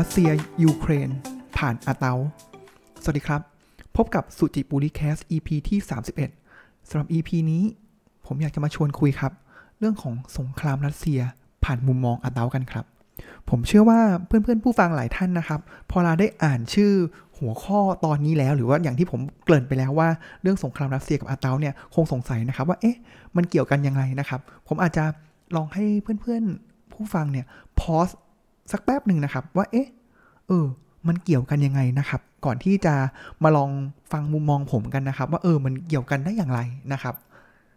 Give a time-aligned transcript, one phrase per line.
[0.00, 0.30] รัสเซีย
[0.64, 1.08] ยูเครน
[1.56, 2.12] ผ่านอาเตา
[3.02, 3.40] สวัสดีครับ
[3.96, 5.78] พบกับสุจิปุริแคส EP ที่
[6.34, 7.62] 31สำหรับ EP นี้
[8.26, 9.32] ผมอยากจะมาชวนคุยครับ
[9.78, 11.20] เรื่องของสงครามรัสเซีย
[11.64, 12.84] ผ่านมุมมองอาเตากันครับ
[13.50, 16.92] ผมเชื่อว่าเพื่อนๆผู้ฟังหลายท่านนะครับ พอเราได้อ่านชื่อ
[17.38, 20.08] หัวข้อตอนนี้แล้ว หรือว่าอย่างที่ผมเกริ่นไปแล้วว่า
[20.42, 22.96] เรื่องสงครามรัสเซียกับอาเตาเนี่ยคงสงสัยนะครับว่าเอ๊ะ
[23.36, 25.04] มันเกี่ยวกันยังไงนะครับ ผมอาจจะ
[25.56, 27.46] ลองให้เพื่อนๆผู้ฟังเนี่ย
[27.80, 28.08] พอส
[28.72, 29.88] สักแป๊บหนึ่งนะครับ ว่าเอ๊ะ
[30.48, 30.66] เออ
[31.08, 32.94] มันเกี่ยวกันยังไงนะครับ ก่อนที่จะ
[33.42, 33.70] มาลอง
[34.12, 36.60] ฟังมุมมองผมกันนะครับ ว่าเออมันเกี่ยวกันได้อย่างไร
[36.92, 37.14] นะครับ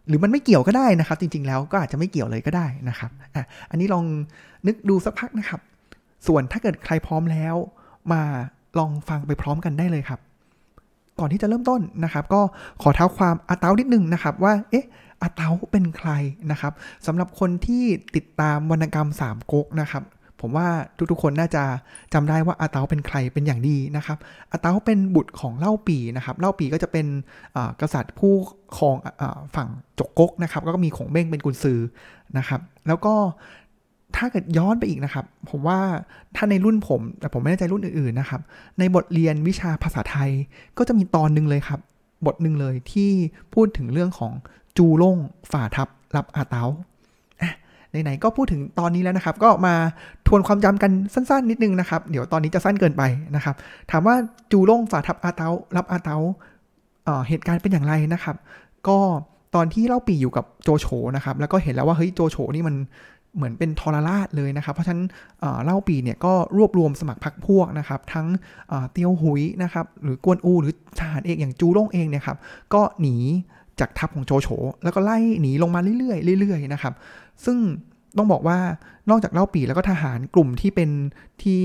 [0.08, 4.06] หรือมันไม่เกี่ยวก็ได้นะครับ จริง ๆ แล้วก็อาจจะไม่เกี่ยวเลยก็ได้นะครับอะอันนี้ลอง
[4.68, 5.62] นึกดูสักพักนะครับ
[6.28, 7.56] ส่วนถ้าเกิดใครพร้อมแล้ว
[8.12, 8.22] มา
[8.78, 10.20] ลองฟังไปพร้อมกันได้เลยครับ
[11.20, 12.42] ก่อนที่จะเริ่มต้นนะครับ ก็
[12.82, 14.86] ขอเท้าความอาเตานิดนึงนะครับ ว่าเอ๊ะ
[15.22, 16.10] อาเตาเป็นใคร
[16.52, 16.74] นะครับ
[17.06, 17.84] สำหรับคนที่
[18.16, 20.04] ติดตามวรรณกรรมสามก๊กนะครับ
[20.46, 20.68] ผมว่า
[21.12, 21.64] ทุกๆคนน่าจะ
[22.14, 24.18] จำได้ว่าอาเตาเป็นใครเป็นอย่างดีนะครับ
[24.52, 27.06] อาเตาเป็นบุตรของเล่าปีนะครับเล่าปีก็จะเป็น
[27.82, 28.34] กษัตริย์ผู้
[28.78, 28.96] ครอง
[29.56, 29.70] ฝั่ง
[30.00, 31.80] จกก๊กนะครับก็มีขงเบ้งเป็นกุนซือ
[32.38, 33.14] นะครับ แล้วก็
[34.16, 35.80] ถ้าเกิดย้อนไปอีกนะครับ ผมว่า
[36.36, 38.42] ถ้าในรุ่นผมแต่ผมไม่แน่ใจรุ่นอื่นๆนะครับ
[38.80, 40.32] ในบทเรียนวิชาภาษาไทย
[40.78, 41.80] ก็จะมีตอนหนึ่งเลยครับ
[42.26, 43.12] บทหนึ่งเลยที่
[43.54, 44.32] พูดถึงเรื่องของ
[44.78, 45.18] จูล่ง
[45.52, 46.64] ฝ่าทับรับอาเตา
[48.04, 49.74] ไหนๆก็พูดถึงตอนนี้แล้วนะครับ ก็มา
[50.28, 53.04] ทวนความจำกันสั้น ๆ นิดนึงนะครับ เดี๋ยวตอนนี้จะสั้นเกินไป
[53.36, 53.56] นะครับ
[53.92, 54.16] ถามว่า
[54.52, 56.16] จูล่งฝ่าทับอาเตารับอาเตา
[57.28, 58.36] เหตุการณ์เป็นอย่างไรนะครับ
[58.88, 58.98] ก็
[59.56, 62.76] ตอนที่เล่าปีอยู่กับโจโฉนะครับ แล้วก็เห็นแล้วว่าเฮ้ยโจโฉนี่มัน
[63.36, 65.04] เหมือนเป็นทรราชเลยนะครับ เพราะฉะนั้น
[65.66, 68.28] เล่าปีเนี่ยก็รวบรวมสมัครพรรคพวกนะครับ ทั้ง
[68.92, 72.38] เตียวหุยนะครับ หรือกวนอู หรือทหารเอกอย่างจูล่งเองเนี่ยครับ
[72.74, 73.16] ก็หนี
[73.80, 74.48] จากทัพของโจโฉ
[74.84, 76.94] แล้วก็ไล่หนีลงมาเรื่อยๆเรื่อยๆนะครับ
[77.46, 77.58] ซึ่ง
[78.18, 78.58] ต้องบอกว่า
[79.10, 80.90] นอกจากเล่าปีแล้วก็ทหารกลุ่มที่เป็น
[81.44, 81.64] ที่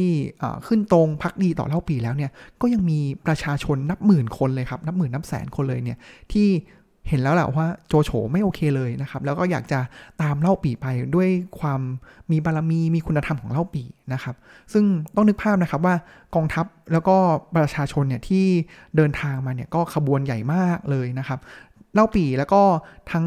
[0.67, 2.31] ขึ้นตรงพักดีต่อเล่าปีแล้วเนี่ย
[2.61, 5.99] ก็ยังมีประชาชนนับหมื่นคนเลยครับนับหมื่นนับแสนคนเลยเนี่ย
[6.33, 6.49] ที่
[7.09, 9.81] เห็นแล้วแหละว่าโจโฉไม่โอเคเลยนะครับ แล้วก็อยากจะ
[10.23, 11.29] ตามเล่าปีไปด้วย
[11.61, 11.81] ความ
[12.31, 13.83] มีบารมีมีคุณธรรมของเล่าปี
[14.13, 14.35] นะครับ
[14.73, 15.95] ซึ่งต้องนึกภาพนะครับว่า
[16.35, 17.17] กองทัพแล้วก็
[17.57, 18.45] ประชาชนเนี่ยที่
[18.97, 21.39] เดินทางมาเนี่ยก็ขบวนใหญ่มากเลยนะครับ
[21.95, 22.63] เล่าปีแล้วก็
[23.13, 23.27] ทั้ง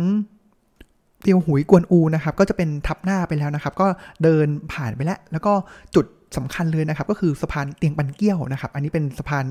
[1.21, 3.87] เตียวหุยกวนอูนะครับ ก็จะเป็นทับหน้าไปแล้วนะครับ ก็
[4.23, 5.53] เดินผ่านไปแล้ว แล้วก็
[5.95, 6.05] จุด
[6.37, 9.45] สำคัญเลยนะครับ ก็คือสะพานเตียงปันเกี้ยวนะครับ อันนี้เป็นสะพาน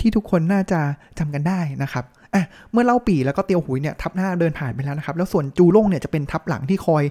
[0.00, 0.80] ที่ทุกคนน่าจะ
[1.18, 7.04] จำกันได้นะครับอะเมื่อเล่าปีแล้วก็เตียวหุยเนี่ยทับหน้าเดินผ่านไปแล้วนะครับ แล้วส่วนจูล่งเนี่ยจะเป็นทับหลังที่คอย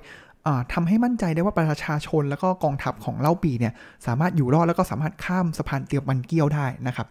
[0.48, 3.74] อทำให้มั่นใจได้ว่าประชาชนแล้วก็กองทัพของเล่าปีเนี่ย
[4.06, 7.08] สามารถอยู่รอดแล้วก็สามารถข้ามสะพานเตียงปันเกี้ยวได้นะครับ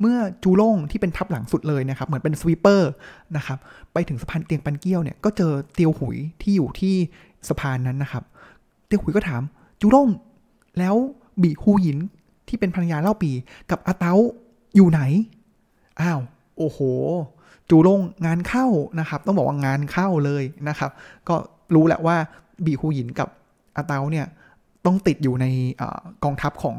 [0.00, 2.90] เมื่อจูล่งที่เป็นทับหลังสุดเลยนะครับ เหมือนเป็นสวีเปอร์
[3.36, 3.58] นะครับ
[3.92, 6.94] ไปถึงสะพานเตียงปันเกี้ยวเนี่ย ก็เจอเตียวหุยที่อยู่ที่
[7.48, 8.24] สะพานนั้นนะครับ
[8.86, 9.42] เตียวหุยก็ถาม
[9.80, 10.08] จูล่ง
[10.78, 10.94] แล้ว
[11.42, 11.98] บีฮูหยิน
[12.48, 13.30] ที่เป็นภรรยาเล่าปี
[13.70, 14.12] กับอาเตา
[14.76, 15.00] อยู่ไหน
[16.00, 16.20] อ้าว
[16.58, 16.78] โอ้โห
[17.70, 18.66] จูลงงานเข้า
[19.00, 20.90] นะครับ ต้องบอกว่างานเข้าเลยนะครับ
[21.28, 21.34] ก็
[21.74, 22.16] รู้แหละว่า
[22.64, 23.28] บีฮูหยินกับ
[23.76, 24.26] อาเตาเนี่ย
[24.86, 25.46] ต้องติดอยู่ใน
[25.80, 25.82] อ
[26.24, 26.76] กองทัพของ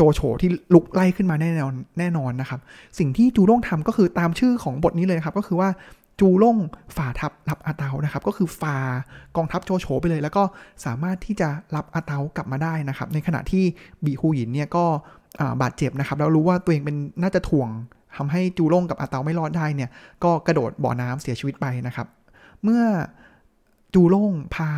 [0.00, 2.60] โจโฉที่ลุกไล่ขึ้นมาแน่นอนแน่นอนนะครับ
[2.98, 5.68] สิ่งที่จูล่งทำก็คือตามชื่อของบทนี้เลยครับ ก็คือว่า
[6.20, 6.58] จูล่ง
[6.96, 8.76] ฝ่าทัพรับอาเตานะครับ ก็คือฝ่า
[9.36, 10.42] กองทัพโจโฉไปเลย แล้วก็
[10.84, 13.64] สามารถที่จะรับอาเตากลับมาได้นะครับ ในขณะที่
[14.04, 14.84] บีฮูหยินเนี่ยก็
[15.62, 17.68] บาดเจ็บนะครับ แล้วรู้ว่าตัวเองเป็นน่าจะถ่วง
[18.16, 19.90] ทำให้จูล่งกับอาเตาไม่รอดได้เนี่ย
[20.24, 22.06] ก็กระโดดบ่อน้ำเสียชีวิตไปนะครับ
[22.62, 22.82] เมื่อ
[23.94, 24.68] จูล่งพา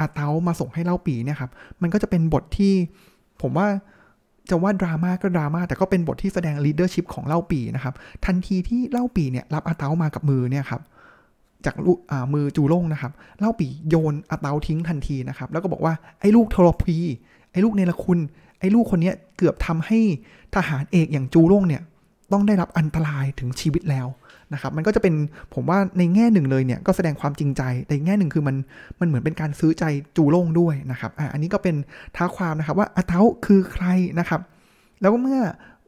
[0.00, 1.50] อาเตามาส่งให้เล่าปีเนี่ยครับ
[1.82, 2.74] มันก็จะเป็นบทที่
[3.42, 3.66] ผมว่า
[4.50, 7.94] จะว่าดราม่าก็ดราม่าแต่ก็เป็นบทที่แสดง leadership ของเล่าปีนะครับ
[8.26, 10.82] ทันทีที่เล่าปีเนี่ยรับอาเตามากับมือเนี่ยครับ
[11.64, 11.74] จาก
[12.34, 16.96] มือจูโล่งนะครับ เล่าปีโยนอาเตาทิ้งทันทีนะครับ แล้วก็บอกว่าไอ้ลูกทรพี
[17.52, 18.18] ไอ้ลูกเนรคุณ
[18.60, 19.98] ไอ้ลูกคนนี้เกือบทำให้
[20.54, 21.82] ทหารเอกอย่างจูโล่งเนี่ย
[22.32, 24.06] ต้องได้รับอันตรายถึงชีวิตแล้ว
[24.52, 25.14] นะครับมันก็จะเป็น
[25.54, 28.56] ผมว่าในแง่หนึ่งเลยเนี่ยก็แสดงความจริงใจแต่แง่หนึ่งคือมัน
[29.00, 29.84] มันเหมือนเป็นการซื้อใจ
[30.16, 31.76] จูโล่งด้วยนะครับอ่าอันนี้ก็เป็น
[32.16, 33.86] ท้าความนะครับว่าอาเท้าคือใคร
[34.18, 34.40] นะครับ
[35.00, 35.40] แล้วก็เมื่อ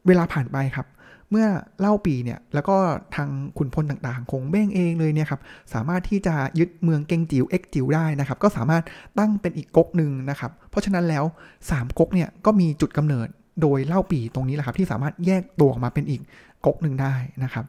[0.07, 0.87] เวลาผ่านไปครับ
[1.31, 1.47] เมื่อ
[1.79, 2.77] เล่าปีเนี่ยแล้วก็
[3.15, 5.41] ทางขุนพลต่างๆ คงเบ้งเองเลยเนี่ยครับ
[5.73, 8.83] สามารถที่จะยึดเมืองเกงจิ๋วเอ็กจิ๋วได้นะครับ ก็สามารถ
[9.19, 11.23] ตั้งเป็นอีกก๊กหนึ่งนะครับ เพราะฉะนั้นแล้ว
[11.61, 13.27] 3ก๊กเนี่ยก็มีจุดกำเนิด
[13.61, 16.21] โดยเล่าปีตรงนี้แหละครับที่สามารถแยกตัวออกมาเป็นอีก
[16.65, 17.65] ก๊กหนึ่งได้นะครับ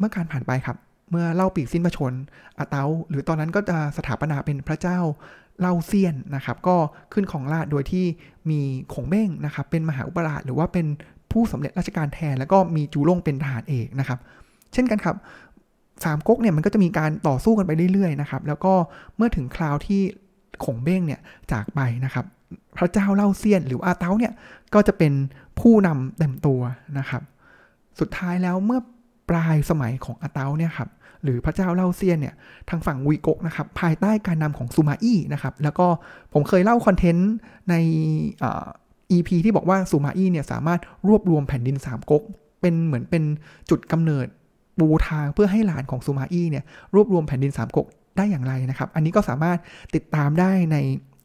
[0.00, 0.76] เมื่อการผ่านไปครับ
[1.10, 2.12] เมื่อเล่าปีกสิ้นพระชน
[2.58, 4.98] อาเตาหรือตอนนั้นก็จะสถาปนาเป็นพระเจ้า
[5.60, 6.76] เล่าเซียนนะครับ ก็
[7.12, 8.04] ขึ้นของราชโดยที่
[8.50, 8.60] มี
[8.94, 10.86] ขงเบ้งนะครับ เป็นมหาอุปราชหรือว่าเป็น
[11.32, 14.18] ผู้สำเร็จราชการแทน แล้วก็มีจูล่งเป็นทหารเอกนะครับ
[14.72, 15.16] เช่นกันครับ
[16.04, 18.72] สามก๊กเนี่ยมันก็จะมีการต่อสู้กันไปเรื่อยๆนะครับแล้วก็
[19.16, 20.02] เมื่อถึงคราวที่
[20.64, 21.20] ขงเบ้งเนี่ย
[21.52, 22.24] จากไปนะครับ
[22.76, 24.32] พระเจ้าเล่าเซียนหรืออาเต้าเนี่ย
[24.74, 25.12] ก็จะเป็น
[25.60, 26.60] ผู้นำเต็มตัว
[26.98, 27.22] นะครับ
[28.00, 28.80] สุดท้ายแล้วเมื่อ
[29.30, 30.88] ปลายสมัยของอาเต้าเนี่ยครับ
[31.22, 32.34] หรือพระเจ้าเล่าเซียนเนี่ย
[32.68, 35.86] ทางฝั่งวีกกนะครับภายใต้การนำของซูมาอี้นะครับแล้วก็
[36.32, 37.30] ผมเคยเล่าคอนเทนต์
[37.70, 37.74] ใน
[38.42, 38.46] อ
[39.12, 42.22] EP ที่บอกว่าซูมาอี้เนี่ยสามารถรวบรวมแผ่นดินสามก๊ก
[42.60, 43.22] เป็นเหมือนเป็น
[43.70, 44.26] จุดกำเนิด
[44.78, 47.86] ปูทางเพื่อให้หลานของซูมาอี้เนี่ยรวบรวมแผ่นดินสามก๊ก
[48.16, 49.58] ได้อย่างไรนะครับ อันนี้ก็สามารถ
[49.94, 50.76] ติดตามได้ใน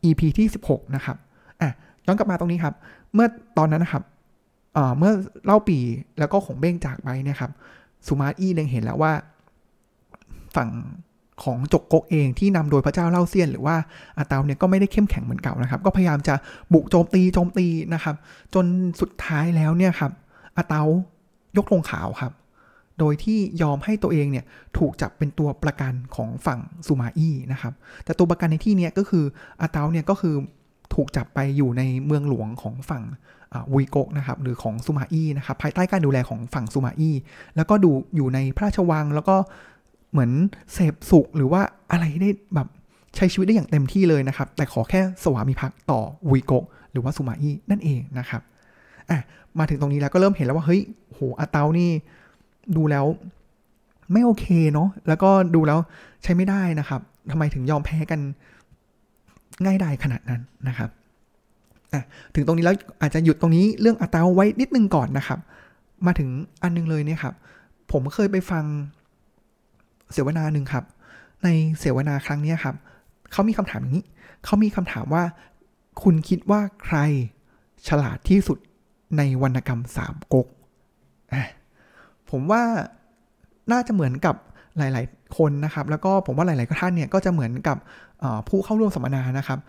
[0.04, 1.18] EP ที่ 16 นะครับ
[1.62, 1.72] อะ
[2.06, 2.75] ย้อนกลับมาตรงนี้ครับ
[3.13, 3.28] เมื่อ
[3.58, 4.04] ตอนนั้นนะครับ
[4.98, 5.13] เมื่อ
[5.46, 5.78] เล่าปี
[6.19, 7.51] แล้วก็ของเบ้งจากไปเนี่ยครับ
[8.07, 9.13] ซูมาอี้เล็งเห็นแล้วว่า
[10.56, 10.69] ฝั่ง
[11.44, 13.75] ของจกกกเองที่นำโดยพระเจ้าเล่าเซียน หรือว่า
[14.18, 16.36] อาเตาเนี่ยก็ไม่ได้เข้มแข็งเหมือนเก่านะครับ ก็พยายามจะ
[16.74, 18.16] บุกโจมตีโจมตีนะครับ
[18.54, 18.66] จน
[19.02, 20.12] สุดท้ายแล้วเนี่ยครับ
[20.57, 20.81] อาเตา
[21.57, 22.34] ยกธงขาวครับ
[23.00, 24.46] โดยที่ยอมให้ตัวเองเนี่ย
[24.78, 27.74] ถูกจับเป็นตัวประกันของฝั่งซูมาอี้นะครับ
[28.04, 29.25] แต่ตัวประกันในที่นี้ก็คือ
[29.62, 30.36] อาเตาเนี่ยก็คือ
[30.94, 33.04] ถูกจับไปอยู่ในเมืองหลวงของฝั่ง
[33.74, 37.16] วุยโกกนะครับหรือของซูมาอี้นะครับภายใต้การดูแลของฝั่งซูมาอี้
[37.56, 39.36] แล้วก็ดูอยู่ในพระราชวังแล้วก็
[40.12, 40.32] เหมือน
[40.74, 41.62] เสพสุขหรือว่า
[41.92, 42.68] อะไรได้แบบ
[43.16, 46.02] ใช้ชีวิตได้อย่างเต็มที่เลยนะครับ แต่ขอแค่สวามิภักดิ์ต่อ
[46.32, 46.54] วีโก
[46.92, 48.42] หรือว่าสุมาอี้นั่นเองนะครับ
[49.10, 49.20] อะ
[49.60, 51.90] มาถึงตรงนี้แล้วก็เริ่มเห็นแล้วว่าเฮ้ยโหอาเตานี่
[52.76, 53.06] ดูแล้ว
[54.12, 55.80] ไม่โอเคเนาะแล้วก็ดูแล้ว
[56.24, 57.02] ใช้ไม่ได้นะครับ
[57.32, 58.20] ทำไมถึงยอมแพ้กัน
[59.63, 60.90] ง่ายดายขนาดนั้นนะครับ
[62.36, 65.40] ถึงตรงนี้แล้วอาจจะหยุดตรงนี้เรื่องอาเตาไว้นิดนึงก่อนนะครับ
[66.06, 66.30] มาถึง
[66.63, 67.34] อันนึงเลยเนี่ยครับ
[67.92, 68.63] ผมเคยไปฟัง
[70.13, 70.84] เสวนาหนึ่งครับ
[71.44, 71.48] ใน
[71.80, 72.75] เสวนาครั้งนี้ครับ
[73.31, 74.06] เขามีคำถามอย่างนี้
[74.46, 75.24] เขามีคำถามว่า
[76.04, 76.98] คุณคิดว่าใคร
[77.88, 78.58] ฉลาดที่สุด
[79.18, 80.48] ในวรรณกรรมสามก๊ก
[82.30, 82.63] ผมว่า
[83.72, 84.36] น่าจะเหมือนกับ
[84.78, 87.77] หลายๆ คนนะครับ แล้วก็ผมว่าหลาย ๆ ท่านเนี่ยก็จะเหมือนกับ
[88.50, 89.60] ผู้เข้าร่วมสัมมนานะครับ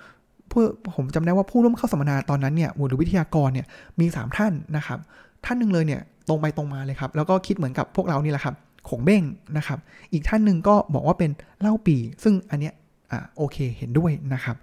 [0.51, 0.63] ผู้
[0.97, 3.67] ผมจำได้ว่าผู้ร่วมเข้าสัมมนาตอนนั้นเนี่ยหรือวิทยากรเนี่ย
[4.01, 4.99] มี 3 ท่านนะครับ
[5.45, 8.55] ท่านหนึ่งเลยเนี่ยตรงไปตรงมาเลยครับ แล้วก็คิดเหมือนกับพวกเรานี่แหละครับ
[8.89, 9.23] ขงเบ้ง
[9.57, 9.79] นะครับ
[10.13, 11.31] อีกท่านหนึ่งก็บอกว่าเป็น
[11.61, 12.75] เล่าปี ซึ่งอันเนี้ย
[13.11, 14.57] อ่าโอเคเห็นด้วยนะครับ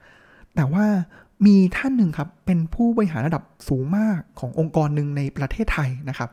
[0.56, 0.86] แต่ว่า
[1.46, 6.30] มีท่านหนึ่งครับเป็นผู้บริหารระดับสูงมากขององค์กรหนึ่งในประเทศไทยนะครับ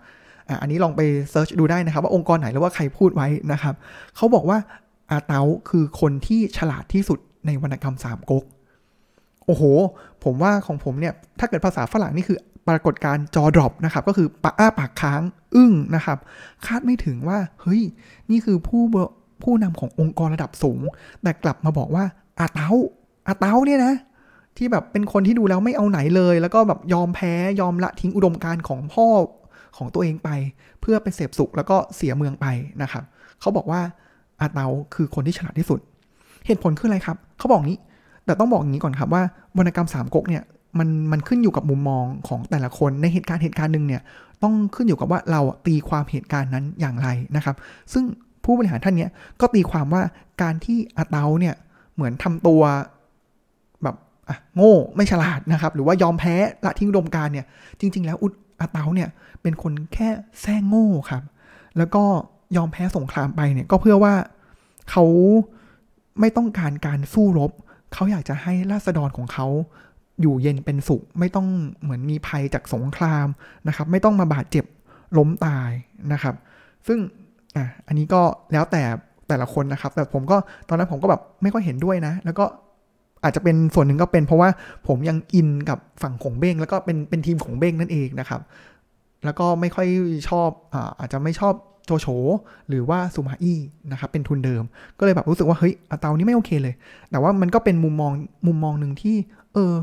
[0.61, 1.01] อันนี้ลองไป
[1.31, 3.75] เซิร์ชดูได้นะครับ ว่าองค์กรไหนหรือว่าใครพูดไว้นะครับ
[4.17, 4.59] เขาบอกว่า
[5.11, 8.45] อาเตาคือคนที่ฉลาดที่สุดในวรรณกรรมสามก๊ก
[9.47, 9.63] โอ้โห
[10.25, 12.39] ผมว่าของผมเนี่ย ถ้าเกิดภาษาฝรั่งนี่คือ
[12.69, 15.23] ปรากฏการจอดรอปนะครับ ก็คือปะอ้าปากค้าง
[15.55, 16.19] อึ้งนะครับ
[16.67, 17.83] คาดไม่ถึงว่า เฮ้ย
[18.31, 18.83] นี่คือผู้
[19.43, 20.81] ผู้นำขององค์กรระดับสูง
[21.23, 22.05] แต่กลับมาบอกว่า
[22.39, 22.71] อาเต้า
[23.27, 23.95] อาเต้าเนี่ยนะ
[24.57, 29.07] ที่แบบเป็นคนที่ดูแล้วไม่เอาไหนเลย แล้วก็แบบยอมแพ้ยอมละทิ้งอุดมการณ์ของพ่อ
[29.77, 30.31] ของตัวเองไป
[30.81, 32.47] เพื่อไปเสพสุขแล้วก็เสียเมืองไป
[32.83, 33.05] นะครับ
[33.41, 33.81] เขาบอกว่า
[34.41, 35.81] อาเตาคือคนที่ฉลาดที่สุด
[36.47, 37.79] เหตุผลคืออะไรครับเขาบอกงี้
[38.25, 39.23] แต่ต้องบอกอย่างนี้ก่อนครับว่า
[39.57, 40.43] วรรณกรรมสามก๊กเนี่ย
[40.79, 44.03] มันมันขึ้นอยู่กับมุมมองของแต่ละคนในเหตุการณ์เหตุการณ์หนึ่งเนี่ย
[44.43, 47.57] ต้องขึ้นอยู่กับว่าเราตีความเหตุการณ์นั้นอย่างไรนะครับ
[47.93, 48.05] ซึ่ง
[48.45, 50.03] ผู้บริหารท่านเนี้ยก็ตีความว่า
[50.43, 51.55] การที่อาเตาเนี่ย
[51.95, 52.63] เหมือนทำตัว
[53.83, 53.97] แบบ
[54.29, 56.35] อะโง่ไม่ฉลาดนะครับ หรือว่ายอมแพ้
[56.65, 57.47] ละทิ้งอุดมการเนี่ย
[57.81, 58.17] จริง ๆ แล้ว
[58.61, 59.09] อาเตาเนี่ย
[59.43, 60.09] เป็นคนแค่
[60.41, 61.23] แซ่โง่ครับ
[61.79, 62.03] แล้วก็
[62.57, 64.15] ยอมแพ้สงครามไปเนี่ยก็เพื่อว่า
[64.91, 65.05] เขา
[66.21, 67.51] ไม่ต้องการการสู้รบ
[67.93, 69.47] เขาอยากจะให้ราษฎรของเขา
[70.21, 71.47] อยู่เย็นเป็นสุข ไม่ต้อง
[71.83, 73.27] เหมือนมีภัยจากสงคราม
[73.69, 74.65] นะครับ ไม่ต้องมาบาดเจ็บ
[75.19, 75.71] ล้มตาย
[76.13, 76.35] นะครับ
[76.87, 76.99] ซึ่ง
[77.57, 78.83] อะอันนี้ก็แล้วแต่
[79.29, 80.37] แต่ละคนนะครับ แต่ผมก็
[80.69, 82.45] ตอนนั้นผมก็แบบไม่ค่อยเห็นด้วยนะ แล้วก็
[83.23, 84.49] อาจจะเป็นส่วนหนึ่งก็เป็นเพราะว่า
[84.87, 88.41] ผมยังอินกับฝั่งของเบ้งแล้วก็เป็นเป็นทีมของเบ้งนั่นเองนะครับ
[89.25, 89.89] แล้วก็ไม่ค่อย
[90.29, 91.55] ชอบอ่าอาจจะไม่ชอบ
[91.87, 92.07] โจโฉ
[92.69, 93.59] หรือว่าซูมาอี้
[93.93, 94.63] นะครับเป็นทุนเดิม
[94.99, 96.75] ก็เลยแบบรู้สึกว่าเฮ้ยอาเตานี้ไม่โอเคเลย
[97.11, 98.13] แต่ว่ามันก็เป็นมุมมอง
[98.47, 99.17] มุมมองหนึ่งที่
[99.55, 99.75] เออ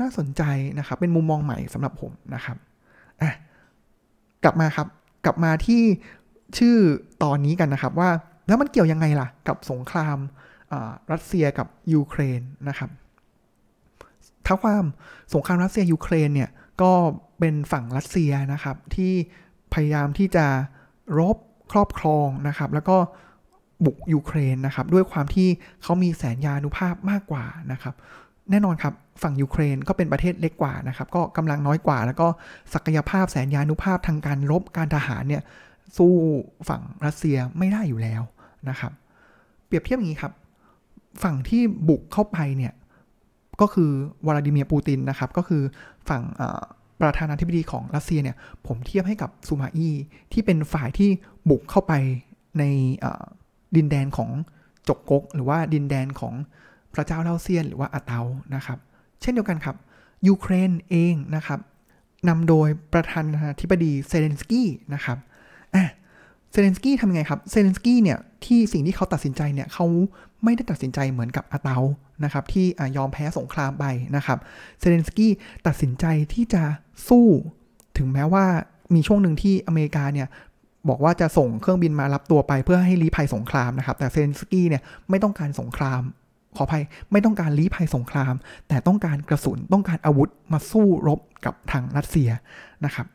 [0.00, 0.42] น่าสนใจ
[0.78, 2.56] นะครับ เป็นมุมมองใหม่สำหรับผมนะครับ
[3.22, 3.32] อะ
[4.44, 4.86] กลับมาครับ
[5.24, 5.82] กลับมาที่
[6.58, 6.76] ชื่อ
[7.22, 8.10] ตอนนี้กันนะครับว่า
[8.46, 10.18] แล้วมันเกี่ยวยังไงล่ะ กับสงคราม
[11.12, 12.90] รัสเซียกับยูเครนนะครับ
[14.46, 14.84] ถ้าความ
[15.34, 16.50] สงครามรัสเซียยูเครนเนี่ย
[16.82, 16.92] ก็
[17.38, 19.12] เป็นฝั่งรัสเซียนะครับที่
[19.74, 20.46] พยายามที่จะ
[21.18, 21.36] รบ
[21.72, 22.96] ครอบครองนะครับ แล้วก็
[23.84, 25.48] บุกยูเครนนะครับ ด้วยความที่
[25.82, 27.94] เขามีแสนยานุภาพมากกว่านะครับ
[28.50, 32.28] แน่นอนครับฝั่งยูเครนก็เป็นประเทศเล็กกว่านะครับ ก็กำลังน้อยกว่า แล้วก็
[32.74, 35.42] ศักยภาพแสนยานุภาพทางการรบการทหารเนี่ย
[35.96, 36.12] สู้
[36.68, 38.22] ฝั่งรัสเซียไม่ได้อยู่แล้ว
[38.68, 38.92] นะครับ
[39.66, 40.32] เปรียบเทียบอย่างนี้ครับ
[41.22, 42.72] ฝั่งที่บุกเข้าไปเนี่ย
[43.60, 43.90] ก็คือ
[44.26, 45.62] วลาดิเมียร์ปูตินนะครับ ก็คือ
[46.08, 46.22] ฝั่ง
[47.00, 49.90] ประธานาธิบดีของรัสเซียเนี่ยผมเทียบให้กับซูมาอี
[50.32, 51.10] ที่เป็นฝ่ายที่
[51.50, 51.92] บุกเข้าไป
[52.58, 52.64] ใน
[53.76, 54.30] ดินแดนของ
[54.88, 56.34] จกกก หรือว่าดินแดนของ
[56.94, 58.20] พระเจ้าเล่าเซียนหรือว่าอาเตา
[58.54, 58.78] นะครับ
[59.20, 59.76] เช่นเดียวกันครับ
[60.28, 61.60] ยูเครนเองนะครับ
[62.28, 65.18] นำโดยประธานาธิบดีเซเลนสกี้นะครับ
[65.74, 65.84] อะ
[66.52, 69.86] เซเลนสกี้ทำยังไงครับเซเลนสกี้เนี่ยที่สิ่งที่เขาตัดสินใจเนี่ยเขา
[70.44, 71.78] ไม่ได้ตัดสินใจเหมือนกับอาเต๊า
[72.24, 73.84] นะครับที่ยอมแพ้สงครามไป
[74.16, 74.38] นะครับ
[74.80, 75.32] เซเลนสกี้
[75.66, 76.62] ตัดสินใจที่จะ
[77.08, 77.26] สู้
[77.98, 78.44] ถึงแม้ว่า
[78.94, 80.28] มีช่วงหนึ่งที่อเมริกาเนี่ย
[80.88, 86.02] บอกว่าจะส่งเครื่องบินมารับตัวไปเพื่อให้ลี้ภัยสงครามนะครับ แต่เซเลนสกี้เนี่ยไม่ต้องการสงคราม
[86.56, 86.82] ขออภัย
[87.12, 88.34] ไม่ต้องการลี้ภัยสงคราม
[88.68, 92.30] แต่ต้องการกระสุนต้องการอาวุธมาสู้รบกับทางรัสเซีย
[92.84, 93.06] นะครับ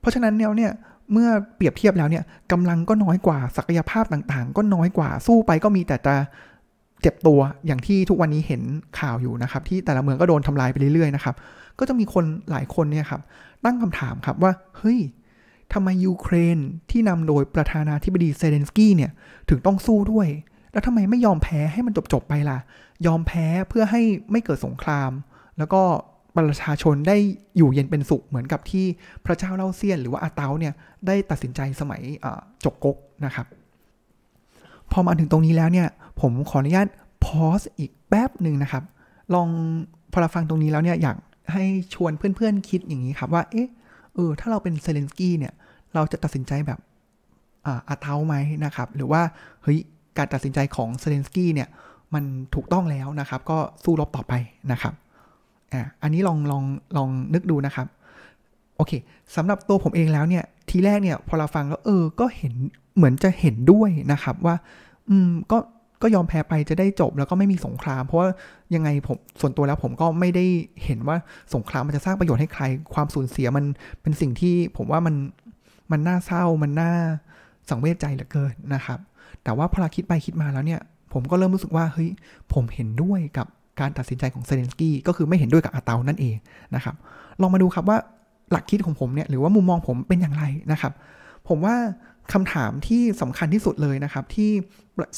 [0.00, 0.72] เพราะฉะนั้นเนี่ย
[1.12, 6.14] เมื่อเปรียบเทียบแล้วเนี่ยกำลังก็น้อยกว่าศักยภาพต่างๆ ก็น้อยกว่าสู้ไปก็มีแต่จะ
[7.02, 8.62] เจ็บตัวอย่างที่ทุกวันนี้เห็น
[9.00, 11.34] ข่าวอยู่นะครับ ที่แต่ละเมืองก็โดนทำลายไปเรื่อยๆนะครับ
[11.78, 13.20] ก็จะมีคนหลายคนเนี่ยครับ
[13.64, 14.98] ตั้งคำถามครับว่าเฮ้ย
[15.72, 16.58] ทำไมยูเครน
[16.90, 19.10] ที่นำโดยประธานาธิบดีเซเลนสกี้เนี่ย
[19.48, 20.28] ถึงต้องสู้ด้วย
[20.72, 22.58] แล้วทำไมไม่ยอมแพ้ให้มันจบๆไปล่ะ
[23.06, 25.10] ยอมแพ้เพื่อให้ไม่เกิดสงคราม
[25.58, 25.82] แล้วก็
[26.36, 27.16] ประชาชนได้
[27.56, 28.86] อยู่เย็นเป็นสุขเหมือนกับที่
[29.24, 30.74] พระเจ้าเล่าเซียน หรือว่าอาเตาเนี่ย
[31.06, 32.02] ได้ตัดสินใจสมัย
[32.64, 33.46] จกกกนะครับ
[34.92, 35.88] พอมาถึงตรงนี้แล้วเนี่ย
[36.20, 36.88] ผมขออนุญาต
[37.24, 38.82] พอสอีกแป๊บหนึ่งนะครับ
[39.34, 39.48] ลอง
[40.12, 41.16] พอเราฟังตรงนี้แล้วเนี่ยอยาก
[41.52, 41.64] ให้
[41.94, 43.68] ชวนเพื่อนๆคิดอย่างนี้ครับว่า เอ๊ะ
[44.14, 45.52] เออ ถ้าเราเป็นเซเลนสกี้เนี่ย
[45.94, 46.78] เราจะตัดสินใจแบบ
[47.66, 49.22] อาเทาไหมนะครับ หรือว่า
[49.62, 49.78] เฮ้ย
[50.18, 51.68] การตัดสินใจของเซเลนสกี้เนี่ย
[52.14, 52.24] มัน
[52.54, 54.32] ถูกต้องแล้วนะครับ ก็สู้รบต่อไป
[54.72, 54.94] นะครับ
[55.72, 56.64] อ่า อันนี้ลองลอง
[56.96, 57.86] ลองนึกดูนะครับ
[58.76, 58.92] โอเค
[59.36, 62.54] สำหรับตัวผมเองแล้วเนี่ย ทีแรกเนี่ยพอเราฟังแล้วเออ ก็เห็น
[62.96, 64.56] เหมือนจะเห็นด้วยนะครับว่า
[65.10, 65.58] อืมก็
[66.02, 68.28] ก็ยอมแพ้ไปจะได้จบแล้วก็ไม่มีสงคราม เพราะว่า
[68.74, 70.44] ยังไงผมส่วนตัวแล้วผมก็ไม่ได้
[70.84, 71.16] เห็นว่า
[71.54, 72.64] สงครามมันจะสร้างประโยชน์ให้ใคร
[72.94, 73.64] ความสูญเสียมัน
[74.02, 75.14] เป็นสิ่งที่ผมว่ามัน
[75.92, 76.92] มันน่าเศร้ามันน่า
[77.68, 78.98] สังเวชใจเหลือเกินนะครับ
[79.44, 80.80] แต่ว่าพอเราคิดไปคิดมาแล้วเนี่ย
[81.12, 82.10] ผมก็เริ่มรู้สึกว่าเฮ้ย
[82.52, 83.46] ผมเห็นด้วยกับ
[83.80, 86.36] การตัดสินใจของเซเลนสกี้ก็คือไม่เห็นด้วยกับอาเตานั่นเอง
[86.74, 86.94] นะครับ
[87.40, 87.98] ลองมาดูครับว่า
[88.52, 90.92] หลักคิดของผมเนี่ยหรือว่ามุมมองผมเป็นอย่างไรนะครับ
[91.48, 91.76] ผมว่า
[92.32, 94.50] คำถามที่สำคัญที่สุดเลยนะครับ ที่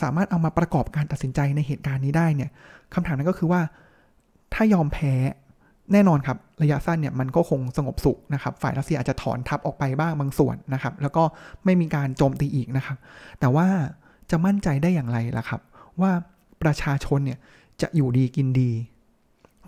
[0.03, 2.51] สามารถเอามาประกอบการตัดสินใจในเหตุการณ์นี้ได้เนี่ย
[2.95, 3.61] คำถามนั้นก็คือว่า
[4.55, 5.15] ถ้ายอมแพ้
[5.93, 11.25] แน่นอนครับ ระยะสั้นเนี่ยมันก็คงสงบสุขนะครับ ฝ่ายรัสเซียอาจจะถอนทัพออกไปบ้างบางส่วนนะครับ แล้วก็
[11.65, 12.97] ไม่มีการโจมตีอีกนะครับ
[13.41, 13.67] แต่ว่า
[14.31, 15.61] จะมั่นใจได้อย่างไรล่ะครับ
[16.01, 16.11] ว่า
[16.63, 17.39] ประชาชนเนี่ย
[17.83, 18.71] จะอยู่ดีกินดี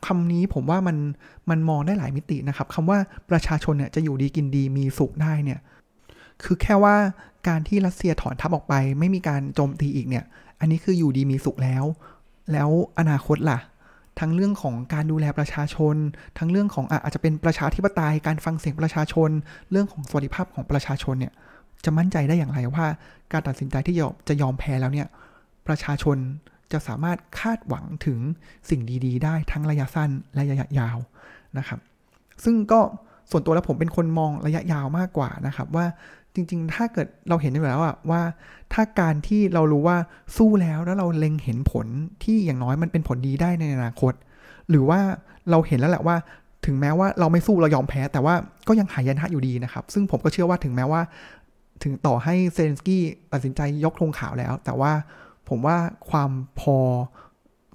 [0.07, 0.97] คำนี้ผมว่ามัน
[1.50, 2.99] มันมองได้หลายมิตินะครับคำว่า
[3.30, 5.61] ประชาชนเนี่ยจะอยู่ดีกินดีมีสุขได้เนี่ย
[6.45, 6.97] คือแค่ว่า
[7.49, 10.25] การที่รัสเซียถอนทัพออกไป ไม่มีการโจมตีอีกเนี่ย
[10.61, 11.85] อันนี้คืออยู่ดีมีสุขแล้ว
[12.52, 13.59] แล้วอนาคตล่ะ
[14.19, 15.97] ทั้งเรื่องของการดูแลประชาชน
[16.38, 19.30] ทั้งเรื่องของอาจจะเป็นประชาธิปไตยการฟังเสียงประชาชน
[19.71, 21.33] เรื่องของสวัสดิภาพของประชาชนเนี่ย
[21.85, 22.87] จะมั่นใจได้อย่างไรว่า
[23.33, 23.97] การตัดสินใจที่
[24.28, 25.09] จะยอมแพ้แล้วเนี่ย
[25.66, 26.16] ประชาชน
[26.73, 28.19] จะสามารถคาดหวังถึง
[28.71, 30.99] สิ่งดีๆ ได้ทั้งระยะสั้นและระยะยาว
[31.59, 31.81] นะครับ
[32.45, 32.81] ซึ่งก็
[33.31, 35.87] ส่วนตัวแล้วผมเป็นคนมองระยะยาวมากกว่านะครับ ว่า
[36.35, 38.23] จริง ๆ ถ้าเกิดเราเห็นอยู่แล้วอะว่า
[38.73, 39.97] ถ้าการที่เรารู้ว่า
[40.37, 41.87] สู้แล้วแล้วเราเล็งเห็นผล
[42.25, 44.12] ที่อย่างน้อยมันเป็นผลดีได้ในอนาคต
[44.71, 45.00] หรือว่า
[45.50, 46.17] เราเห็นแล้วแหละว่า
[46.67, 48.35] ถึงแม้ว่าเราไม่สู้เรายอมแพ้ แต่ว่า
[48.69, 51.00] ก็ยังหายนะอยู่ดีนะครับ ซึ่งผมก็เชื่อว่าถึงแม้ว่า
[51.83, 54.93] ถึงต่อให้เซนสกี้ตัดสินใจยกธงขาวแล้ว แต่ว่า
[55.50, 55.76] ผมว่า
[56.11, 56.30] ความ
[56.61, 56.78] พอ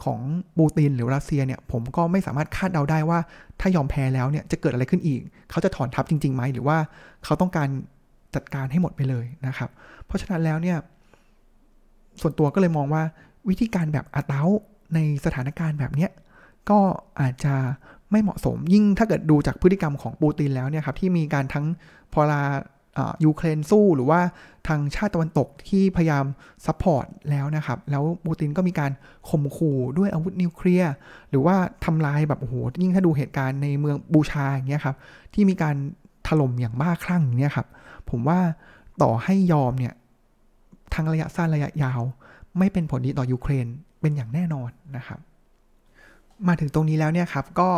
[0.04, 0.20] ของ
[0.58, 3.20] ปูตินหรือรัสเซียเนี่ย ผมก็ไม่สามารถคาดเดาได้ว่า
[3.60, 6.78] ถ้ายอมแพ้แล้วเนี่ยจะเกิดอะไรขึ้นอีก เขาจะถอนทัพจริงๆไหมหรือว่า
[7.26, 7.70] เขาต้องการ
[8.36, 9.70] จัดการให้หมดไปเลยนะครับ
[10.06, 10.78] เพราะฉะนั้นแล้วเนี่ย
[12.22, 13.04] ส่วนตัวก็เลยมองว่า
[13.50, 14.44] วิธีการแบบอาเต๊า
[14.96, 16.12] ในสถานการณ์แบบเนี้ย
[16.70, 16.80] ก็
[17.22, 17.56] อาจจะ
[18.12, 21.66] ไม่เหมาะสมยิ่งถ้าเกิดดูจากพฤติกรรมของปูตินแล้วเนี่ยครับที่มีการทั้ง
[22.14, 22.42] พอลา
[23.26, 24.20] ยูเครนสู้หรือว่า
[24.68, 26.26] ทางชาติตะวันตกที่พยายาม
[26.66, 28.92] support แล้วนะครับ แล้วปูตินก็มีการ
[29.30, 30.94] ข่มขู่ด้วยอาวุธนิวเคลียร์
[31.30, 34.96] หรือว่าทำลายแบบโอ้โหยิ่งถ้าดูเหตุการณ์ในเมืองบูชาอย่างเงี้ยครับ
[35.34, 35.76] ที่มีการ
[36.28, 37.68] ถล่มอย่างบ้าคลั่งอย่างเงี้ยครับ
[38.10, 38.40] ผมว่า
[39.02, 39.94] ต่อให้ยอมเนี่ย
[40.94, 42.02] ทั้งระยะสั้นระยะยาว
[42.58, 43.68] ไม่เป็นผลดีต่อยูเครน
[44.02, 45.20] เป็นอย่างแน่นอนนะครับ
[46.48, 47.70] มาถึงตรงนี้แล้วเนี่ยครับก็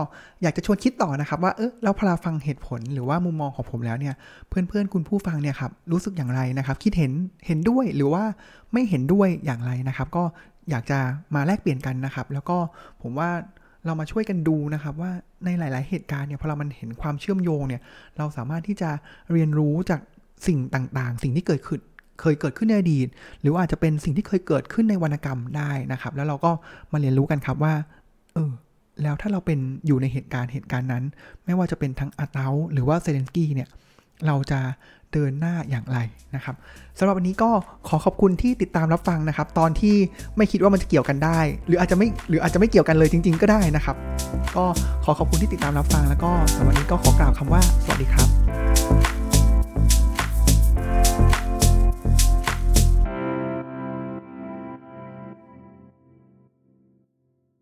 [0.41, 4.15] อยากจะชวนคิดต่อนะครับว่าเออแล้วพลาฟังเหตุผลหรือว่ามุมมองของผมแล้วเนี่ย
[4.49, 7.11] เพื่อนๆคุณผู้ฟังเนี่ยครับรู้สึกอย่างไรนะครับ คิดเห็น
[7.47, 8.23] เห็นด้วยหรือว่า
[8.73, 10.23] ไม่เห็นด้วยอย่างไรนะครับ ก็
[10.69, 10.99] อยากจะ
[11.35, 12.57] มาแลกเปลี่ยนกันนะครับ แล้วก็
[13.01, 13.29] ผมว่า
[13.85, 15.11] เรามาช่วยกันดูนะครับว่า
[15.45, 17.81] ในหลาย ๆ เหตุการณ์เนี่ยพอเรามันเห็นความเชื่อมโยงเนี่ย
[18.17, 18.89] เราสามารถที่จะ
[19.31, 19.99] เรียนรู้จาก
[20.47, 21.81] สิ่งต่างๆ สิ่งที่เกิดขึ้น
[22.21, 23.07] เคยเกิดขึ้นในอดีต
[23.41, 26.51] หรืออาจจะเป็นสิ่งที่เคยเกิดขึ้นในวรรณกรรมได้นะครับ แล้วเราก็
[26.91, 27.73] มาเรียนรู้กันครับว่า
[28.37, 28.51] เออ
[29.03, 31.03] แล้วถ้าเราเป็นอยู่ในเหตุการณ์เหตุการณ์นั้น
[31.45, 33.69] ไม่ว่าจะเป็นทั้งอาเตาหรือว่าเซเลนสกี้เนี่ย
[34.25, 34.59] เราจะ
[35.13, 35.97] เดินหน้าอย่างไร
[36.35, 36.55] นะครับ
[36.99, 37.49] สำหรับวันนี้ก็
[37.87, 39.95] ขอขอบคุณที่ติดตามรับฟังนะครับ ตอนที่
[40.37, 43.95] ไม่คิดว่ามันจะเกี่ยวกันได้ หรืออาจจะไม่หรืออาจจะไม่เกี่ยวกันเลยจริง ๆ ก็ได้นะครับ
[44.55, 48.36] ก็ก็ขอขอบคุณที่ติดตามรับฟังแล้วก็สำหรับวันนี้ก็ขอกล่าวคำว่าสวัสดีครับ